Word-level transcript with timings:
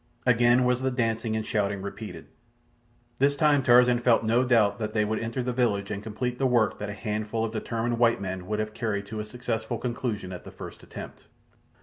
Again 0.25 0.63
was 0.65 0.81
the 0.81 0.89
dancing 0.89 1.35
and 1.35 1.45
shouting 1.45 1.83
repeated. 1.83 2.25
This 3.19 3.35
time 3.35 3.61
Tarzan 3.61 3.99
felt 3.99 4.23
no 4.23 4.43
doubt 4.43 4.79
they 4.79 5.05
would 5.05 5.19
enter 5.19 5.43
the 5.43 5.53
village 5.53 5.91
and 5.91 6.01
complete 6.01 6.39
the 6.39 6.47
work 6.47 6.79
that 6.79 6.89
a 6.89 6.93
handful 6.93 7.45
of 7.45 7.51
determined 7.51 7.99
white 7.99 8.19
men 8.19 8.47
would 8.47 8.57
have 8.57 8.73
carried 8.73 9.05
to 9.05 9.19
a 9.19 9.23
successful 9.25 9.77
conclusion 9.77 10.33
at 10.33 10.43
the 10.43 10.49
first 10.49 10.81
attempt. 10.81 11.25